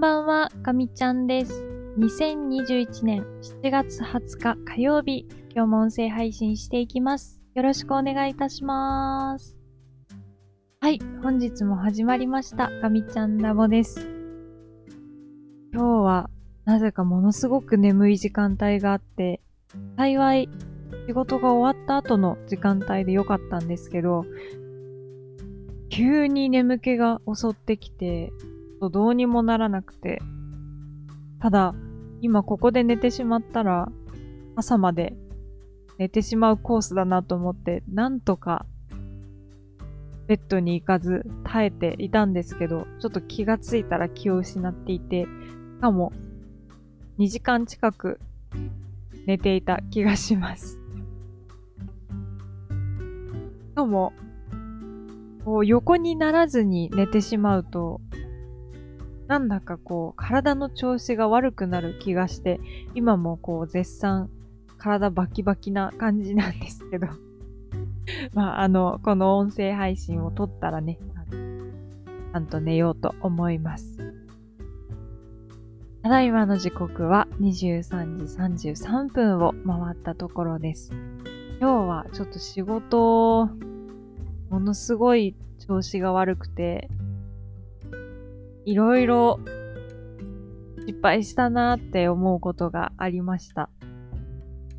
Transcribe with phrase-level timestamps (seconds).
[0.00, 1.62] んばんは、かみちゃんです。
[1.98, 3.22] 2021年
[3.62, 7.38] 7月20日火曜日、今日も音声配信していきます。
[7.54, 9.58] よろしくお願いいたします。
[10.80, 14.08] はい、本日も始まりました、かみちゃんラボです。
[15.74, 16.30] 今日は、
[16.64, 19.42] なぜかものすごく眠い時間帯があって、
[19.98, 20.48] 幸い、
[21.08, 24.24] 仕事が終わった後の時間帯で良かったんですけど、
[25.90, 28.32] 急に眠気が襲ってきて、
[28.80, 30.20] とどうにもならなくて。
[31.40, 31.74] ただ、
[32.22, 33.88] 今ここで寝てしまったら、
[34.56, 35.16] 朝まで
[35.98, 38.66] 寝てしまうコースだなと思って、なんとか、
[40.26, 45.28] ベッドに行かず耐えていたんですけど、ちょっと気がついたら気を失っていて、し
[45.80, 46.12] かも、
[47.18, 48.18] 2時間近く
[49.26, 50.78] 寝ていた気がします。
[53.70, 54.12] しかも、
[55.44, 58.00] こう横にならずに寝てしまうと、
[59.30, 62.58] なんだかこう、体の調子が悪くなる気がして、
[62.96, 64.28] 今もこう、絶賛、
[64.76, 67.06] 体バキバキな感じなんですけど。
[68.34, 70.98] まあ、あの、この音声配信を撮ったらね、
[71.30, 73.98] ちゃんと寝ようと思います。
[76.02, 80.90] ただいまの時刻は23時33分を回ったところです。
[81.60, 83.48] 今日はちょっと仕事、
[84.50, 86.90] ものすごい調子が悪くて、
[88.64, 89.40] いろいろ
[90.86, 93.70] 失敗したなって思うことがありました。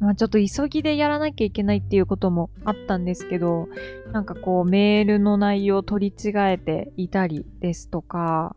[0.00, 3.68] まあちょっと急ぎでやらなきゃいけないっていうこともあったんですけど、
[4.12, 8.54] なんかこうメールの内容を取り違えていたりですとか、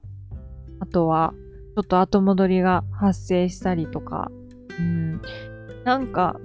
[0.80, 1.34] あとは
[1.76, 4.32] ちょっと後戻りが発生したりとか、
[4.78, 5.22] うん、
[5.84, 6.40] なんか、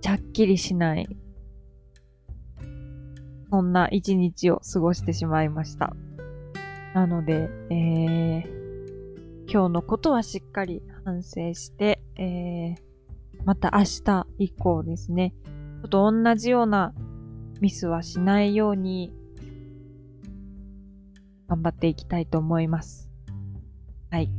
[0.00, 1.08] ちゃっきりしない、
[3.50, 5.96] そんな一日を過ごしてしまいました。
[6.96, 8.42] なので、えー、
[9.52, 12.76] 今日のことはしっかり反省して、えー、
[13.44, 15.34] また明日以降ですね、
[15.82, 16.94] ちょっと同じような
[17.60, 19.12] ミスはしないように、
[21.48, 23.10] 頑張っていきたいと思います。
[24.10, 24.30] はい。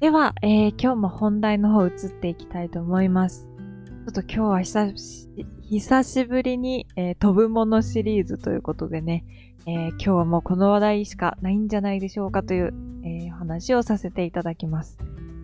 [0.00, 3.46] では、えー、今日も本題の方移っていきたいと思います。
[3.46, 5.28] ちょっと今日は久し
[5.70, 9.24] 久しぶりに、えー飛ぶものシリーズということでね、
[9.66, 12.72] えー今日はもうこの話題しかないんじゃないでしょうかという、
[13.04, 14.96] えー話をさせていただきます。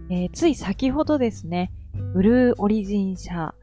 [0.08, 1.72] えつい先ほどですね、
[2.14, 3.54] ブルーオリジン社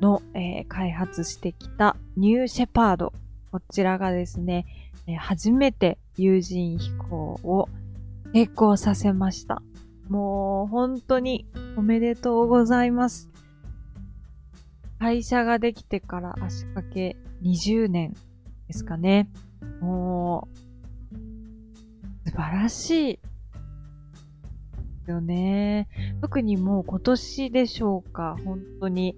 [0.00, 3.12] の、え開発してきたニューシェパード。
[3.52, 4.64] こちらがですね、
[5.06, 7.68] え初めて有人飛行を
[8.32, 9.60] 成功させました。
[10.08, 13.33] もう本当におめでとうございます。
[15.04, 18.14] 会社ができてから足掛け20年
[18.68, 19.28] ですかね。
[19.82, 20.48] も
[22.24, 23.18] う、素晴らしい。
[25.06, 25.88] よね。
[26.22, 28.38] 特にもう今年でしょうか。
[28.46, 29.14] 本当に、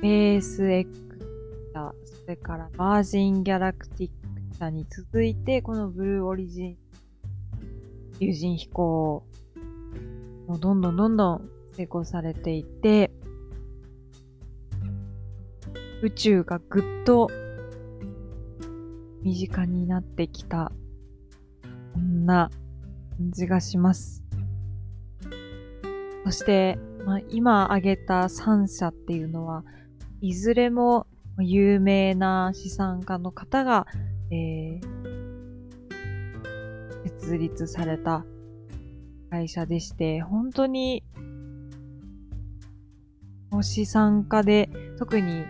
[0.00, 1.08] ベース X
[1.74, 4.10] 社、それからバージンギャラクティッ
[4.52, 6.76] ク社に続いて、このブルーオリジン、
[8.20, 9.24] 有人飛行、
[10.46, 13.10] もうどんどんどんどん成功されていて、
[16.02, 17.30] 宇宙がぐっと
[19.22, 20.72] 身近になってきた、
[21.94, 22.50] そんな
[23.18, 24.22] 感じがします。
[26.24, 29.64] そして、まあ、今挙げた3社っていうのは、
[30.20, 31.06] いずれも
[31.38, 33.86] 有名な資産家の方が、
[34.30, 35.02] えー
[37.22, 38.24] 設立された
[39.30, 41.04] 会社でして、本当に、
[43.50, 45.44] お資産家で、特に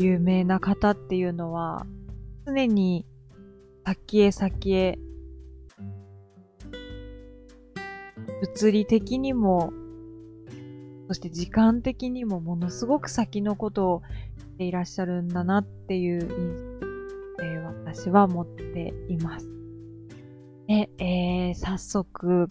[0.00, 1.86] 有名な方っていうのは、
[2.46, 3.04] 常に
[3.84, 4.98] 先へ先へ、
[8.40, 9.74] 物理的にも、
[11.08, 14.02] そして時間的にもものすごく先のことを
[14.38, 16.28] していらっしゃるんだなっていう印
[17.38, 19.46] 象、えー私は持っています。
[20.66, 22.48] で、えー早速、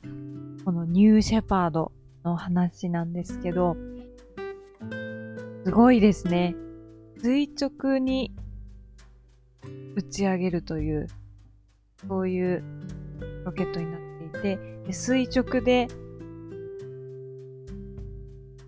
[0.65, 3.75] このニューシェパードの話なんですけど、
[5.65, 6.56] すごいですね。
[7.21, 8.33] 垂直に
[9.95, 11.07] 打ち上げるという、
[12.07, 12.63] そういう
[13.44, 14.01] ロケットになっ
[14.31, 14.57] ていて、
[14.88, 15.88] で垂直で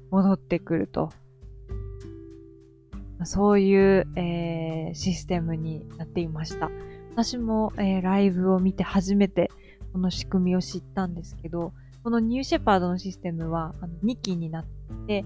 [0.10, 1.12] 戻ってくると。
[3.24, 6.70] そういう、えーシステムになっていました。
[7.14, 9.50] 私も、えーライブを見て初めて
[9.94, 11.72] この仕組みを知ったんですけど、
[12.04, 14.66] このニューシェパードのシステムはあの2機になっ
[15.08, 15.24] て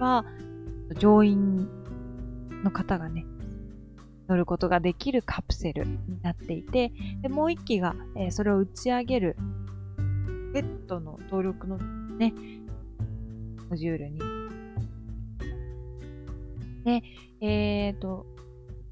[0.00, 0.24] は、
[0.98, 1.68] 乗員
[2.64, 3.24] の方がね、
[4.28, 9.36] 乗ることができるカプセルになっていて、でもう1機が、えー、それを打ち上げる
[10.52, 12.34] ベッドの動力のね、
[13.70, 14.18] モジュールに。
[16.84, 17.02] で、
[17.40, 18.26] えっ、ー、と、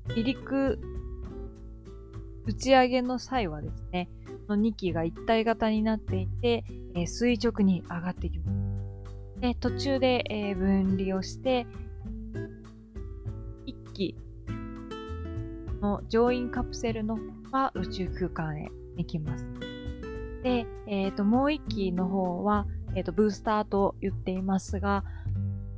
[0.09, 0.79] 離陸、
[2.47, 4.09] 打ち上げの際はですね、
[4.49, 6.65] の2機が一体型になっていて、
[6.95, 9.41] えー、垂直に上がっていきます。
[9.41, 11.67] で、途中で、え、分離をして、
[13.97, 14.15] 機
[15.81, 17.19] の乗員カプセルの
[17.51, 19.47] は宇宙空間へ行きます。
[20.43, 25.05] で、え、ー、と、もう1機の方は、え、ー、と、ブースターと言っていますが、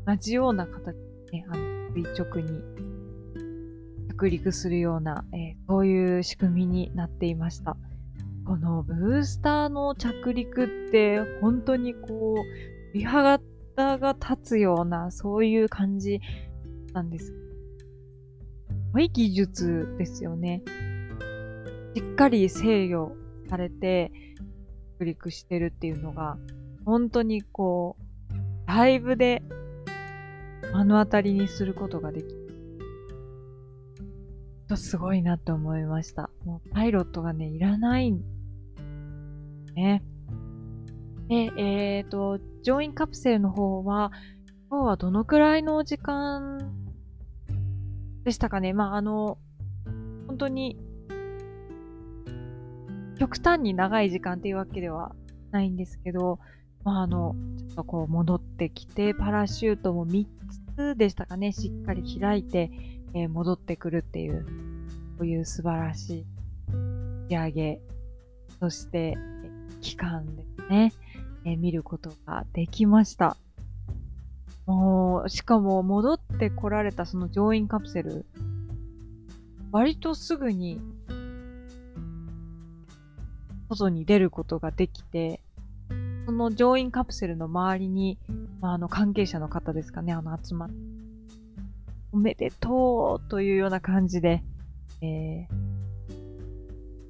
[0.07, 0.95] 同じような形
[1.31, 2.61] で、ね、あの、垂直に
[4.11, 7.77] 着陸するような、えー、そういう仕組みになっていました。
[8.45, 13.41] このブースターの着陸って本当にこう、リハが
[14.13, 16.21] 立つような、そういう感じ
[16.93, 17.48] なんです。
[18.89, 20.63] すごい技術ですよね。
[21.95, 23.13] しっかり制御
[23.49, 24.11] されて、
[24.99, 26.39] 着陸してるっていうのが、
[26.85, 29.43] 本当にこう、ライブで
[30.75, 32.39] 目の当たりにすることができ
[34.69, 36.31] とすごいなって思いました。
[36.45, 38.13] もうパイロットがね、いらない
[39.75, 40.03] ね。
[41.29, 44.13] で、えっ、ー、と、乗員カプセルの方は、
[44.71, 46.88] 今日はどのくらいの時間
[48.29, 48.75] でしたかね。
[48.75, 49.39] まあ、あの、
[50.27, 50.77] 本当に、
[53.19, 55.15] 極端に長い時間っていうわけでは
[55.51, 56.39] ないんですけど、
[56.85, 60.27] まあ、あの、ちょっとこう戻ってきて、パラシュートも3
[60.77, 62.71] つでしたかね、しっかり開いて、
[63.15, 64.45] えー、戻ってくるっていう、
[65.17, 66.27] こういう素晴らしい
[67.31, 67.81] 仕上げ、
[68.61, 69.17] そして、
[69.81, 70.93] 期間ですね、
[71.47, 73.39] えー、見ることができました。
[74.69, 78.27] もう、しかも戻ってこられたその乗員カプセル、
[79.73, 80.79] 割とすぐに、
[83.71, 85.41] 外に出ることができて、
[86.27, 88.19] その乗員カプセルの周りに、
[88.61, 90.75] まあ、あの関係者の方ですかね、あの集まって、
[92.13, 94.43] おめでとうというような感じで、
[95.01, 95.47] えー、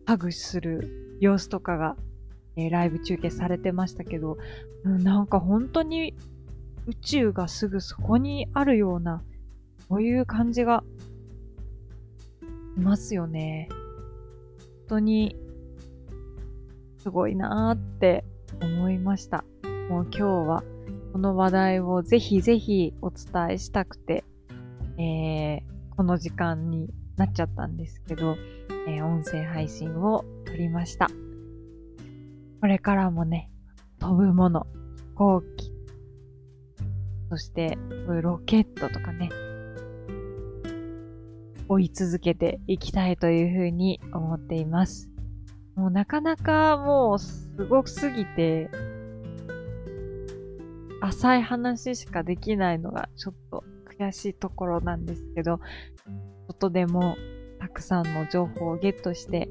[0.06, 1.96] ハグする様子とかが
[2.54, 4.38] えライブ中継されてましたけど、
[4.84, 6.14] なんか本当に
[6.88, 9.22] 宇宙がすぐそこにあるような、
[9.90, 10.82] そういう感じが
[12.78, 13.68] いますよね。
[13.70, 13.78] 本
[14.88, 15.36] 当に
[16.96, 18.24] すごいなーって
[18.62, 19.44] 思いました。
[19.90, 20.64] もう今日は
[21.12, 24.24] この話題をぜひぜひお伝えしたくて、
[24.96, 26.88] えー、この時間に
[27.18, 28.36] なっちゃったんですけど、
[28.86, 31.10] えー、音声配信を撮りました。
[32.62, 33.50] これからもね、
[33.98, 35.77] 飛ぶもの、飛行機、
[37.30, 37.76] そして、
[38.06, 39.30] ロケットとかね、
[41.68, 45.10] 追い続けていきたいというふうに思っています。
[45.74, 48.70] もうなかなかもうすごくすぎて、
[51.00, 53.62] 浅い話しかできないのがちょっと
[53.98, 57.16] 悔しいところなんですけど、ちょっとでも
[57.60, 59.48] たくさんの情報をゲットして、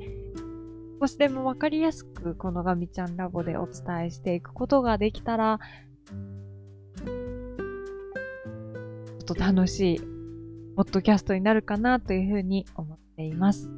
[1.00, 5.60] 少しでもわかりやすくこのガミちゃんラボでお伝えしていくことができたら、
[9.28, 10.00] と楽しい
[10.78, 13.70] ポッドキャストになるかなというふうに思っています。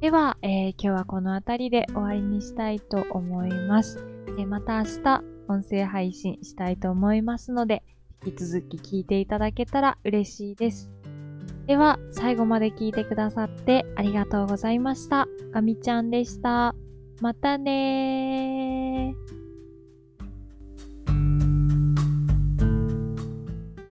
[0.00, 4.04] では、えー、今日はこの辺りで終わりにしたいと思います。
[4.26, 7.84] えー、また明日音声配信したいと思いますので、
[8.26, 10.90] 引き続き聞いていただけたら嬉しいです。
[11.66, 15.28] では、最後まで聞いてくださってありがとうございました。
[15.52, 16.74] ガミちゃんでした。
[17.20, 18.67] またねー。